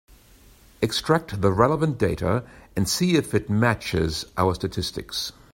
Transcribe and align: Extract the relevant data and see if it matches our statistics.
Extract 0.81 1.41
the 1.41 1.51
relevant 1.51 1.99
data 1.99 2.43
and 2.75 2.89
see 2.89 3.17
if 3.17 3.35
it 3.35 3.51
matches 3.51 4.25
our 4.35 4.55
statistics. 4.55 5.31